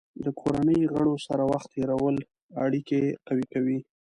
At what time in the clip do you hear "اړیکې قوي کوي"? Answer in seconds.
2.63-3.79